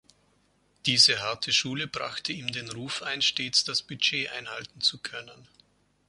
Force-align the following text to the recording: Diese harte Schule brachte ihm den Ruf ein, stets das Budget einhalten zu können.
Diese 0.87 1.19
harte 1.19 1.53
Schule 1.53 1.85
brachte 1.85 2.33
ihm 2.33 2.47
den 2.47 2.71
Ruf 2.71 3.03
ein, 3.03 3.21
stets 3.21 3.65
das 3.65 3.83
Budget 3.83 4.31
einhalten 4.31 4.81
zu 4.81 4.97
können. 4.97 5.47